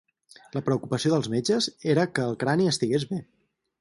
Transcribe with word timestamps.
La 0.55 0.61
preocupació 0.69 1.11
dels 1.13 1.29
metges 1.33 1.67
era 1.97 2.07
que 2.15 2.25
el 2.31 2.41
crani 2.45 2.67
estigués 2.73 3.07
bé. 3.13 3.21